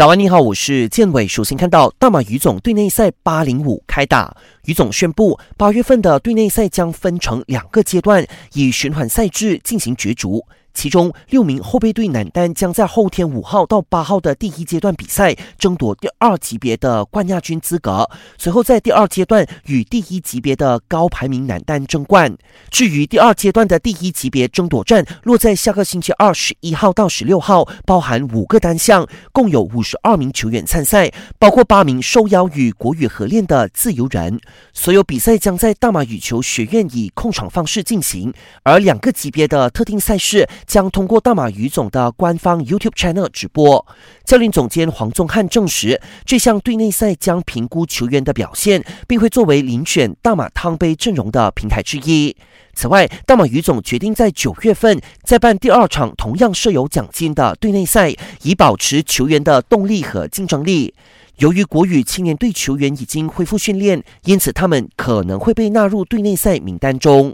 [0.00, 1.28] 早安，你好，我是建伟。
[1.28, 4.34] 首先看到大马羽总队内赛八零五开打，
[4.64, 10.42] 羽总宣布八月份的队内赛将分成两个阶段，以循环赛制进行角逐。
[10.72, 18.08] 其中六名后备队男单将在后天五号到八号的第一阶段比赛争夺第二级别的冠亚军资格，
[18.38, 22.36] 随后在第二阶段与第一级别的高排名男单争冠。
[22.70, 34.40] 至于第二阶段的第一级别争夺战，落在下个星期二十一号到十六号，包含五个单项，共有五十二名球员参赛，包括八名受邀与国羽合练的自由人。
[34.72, 40.48] 所有比赛将在大马羽球学院以控场方式进行，而两个级别的特定赛事。
[40.66, 43.86] 将通过大马羽总的官方 YouTube channel 直播。
[44.24, 52.36] 教练总监黄宗汉证实，这项队内赛将评估球员的表现，并会作为遴选大马汤杯阵容的平台之一。
[52.72, 60.94] 此外，大马羽总决定在九月份再办第二场同样设有奖金的队内赛，以保持球员的动力和竞争力。
[61.38, 67.28] 由于国羽青年队球员已经恢复训练，因此他们可能会被纳入队内赛名单中。